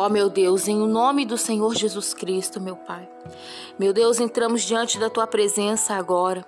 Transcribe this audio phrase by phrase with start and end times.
[0.00, 3.06] Ó oh, meu Deus, em nome do Senhor Jesus Cristo, meu Pai.
[3.78, 6.42] Meu Deus, entramos diante da tua presença agora.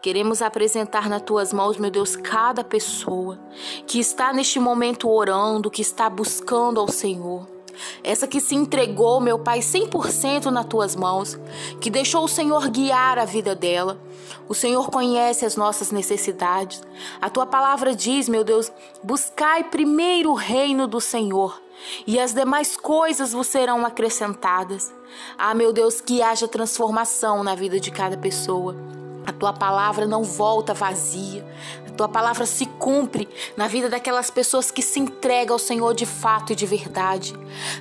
[0.00, 3.40] Queremos apresentar nas tuas mãos, meu Deus, cada pessoa
[3.88, 7.48] que está neste momento orando, que está buscando ao Senhor.
[8.04, 11.36] Essa que se entregou, meu Pai, 100% nas tuas mãos,
[11.80, 14.00] que deixou o Senhor guiar a vida dela.
[14.48, 16.80] O Senhor conhece as nossas necessidades.
[17.20, 18.70] A tua palavra diz, meu Deus,
[19.02, 21.60] buscai primeiro o reino do Senhor
[22.06, 24.92] e as demais coisas vos serão acrescentadas.
[25.36, 28.74] Ah, meu Deus, que haja transformação na vida de cada pessoa.
[29.24, 31.46] A tua palavra não volta vazia.
[31.86, 36.06] A tua palavra se cumpre na vida daquelas pessoas que se entregam ao Senhor de
[36.06, 37.34] fato e de verdade.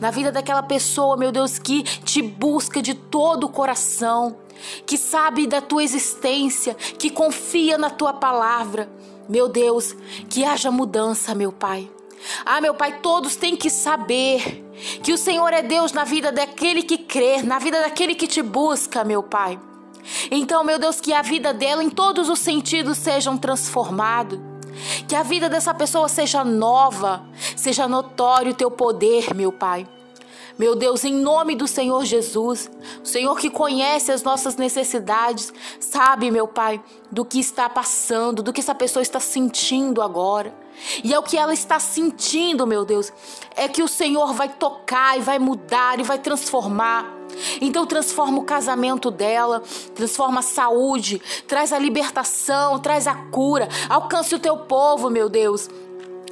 [0.00, 4.36] Na vida daquela pessoa, meu Deus, que te busca de todo o coração,
[4.84, 8.88] que sabe da tua existência, que confia na tua palavra.
[9.28, 9.94] Meu Deus,
[10.28, 11.88] que haja mudança, meu Pai.
[12.44, 14.64] Ah, meu Pai, todos têm que saber
[15.02, 18.42] que o Senhor é Deus na vida daquele que crê, na vida daquele que te
[18.42, 19.58] busca, meu Pai.
[20.30, 24.38] Então, meu Deus, que a vida dela em todos os sentidos sejam transformados.
[25.08, 27.24] Que a vida dessa pessoa seja nova,
[27.56, 29.86] seja notório o teu poder, meu Pai.
[30.58, 32.68] Meu Deus, em nome do Senhor Jesus,
[33.00, 38.52] o Senhor que conhece as nossas necessidades, sabe, meu Pai, do que está passando, do
[38.52, 40.52] que essa pessoa está sentindo agora.
[41.04, 43.12] E é o que ela está sentindo, meu Deus,
[43.54, 47.14] é que o Senhor vai tocar e vai mudar e vai transformar.
[47.60, 49.62] Então transforma o casamento dela,
[49.94, 55.68] transforma a saúde, traz a libertação, traz a cura, alcance o teu povo, meu Deus.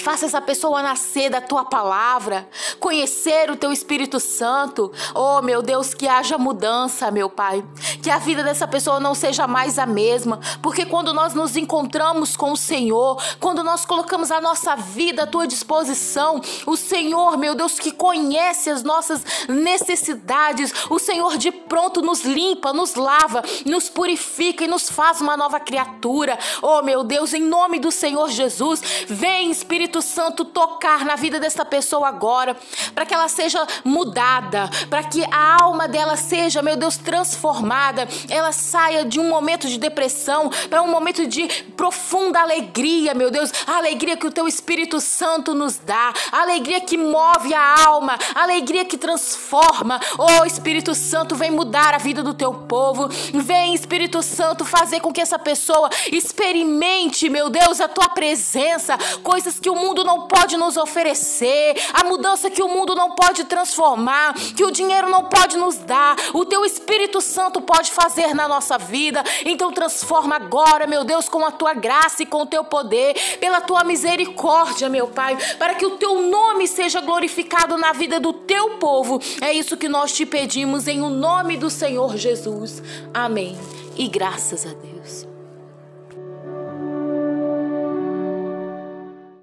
[0.00, 2.48] Faça essa pessoa nascer da tua palavra,
[2.78, 4.90] conhecer o teu Espírito Santo.
[5.14, 7.62] Oh, meu Deus, que haja mudança, meu Pai.
[8.02, 12.36] Que a vida dessa pessoa não seja mais a mesma, porque quando nós nos encontramos
[12.36, 17.54] com o Senhor, quando nós colocamos a nossa vida à tua disposição, o Senhor, meu
[17.54, 23.88] Deus, que conhece as nossas necessidades, o Senhor de pronto nos limpa, nos lava, nos
[23.88, 26.38] purifica e nos faz uma nova criatura.
[26.62, 31.64] Oh, meu Deus, em nome do Senhor Jesus, vem Espírito Santo tocar na vida dessa
[31.64, 32.56] pessoa agora,
[32.94, 37.89] para que ela seja mudada, para que a alma dela seja, meu Deus, transformada,
[38.28, 41.46] ela saia de um momento de depressão para um momento de
[41.76, 46.80] profunda alegria, meu Deus, a alegria que o teu Espírito Santo nos dá, a alegria
[46.80, 50.00] que move a alma, a alegria que transforma.
[50.18, 53.08] Oh, Espírito Santo, vem mudar a vida do teu povo.
[53.32, 59.58] Vem, Espírito Santo, fazer com que essa pessoa experimente, meu Deus, a tua presença, coisas
[59.58, 64.34] que o mundo não pode nos oferecer, a mudança que o mundo não pode transformar,
[64.34, 68.76] que o dinheiro não pode nos dar, o teu Espírito Santo pode fazer na nossa
[68.76, 69.24] vida.
[69.44, 73.60] Então transforma agora, meu Deus, com a tua graça e com o teu poder, pela
[73.60, 78.76] tua misericórdia, meu Pai, para que o teu nome seja glorificado na vida do teu
[78.76, 79.18] povo.
[79.40, 82.82] É isso que nós te pedimos em o nome do Senhor Jesus.
[83.14, 83.58] Amém.
[83.96, 84.99] E graças a Deus.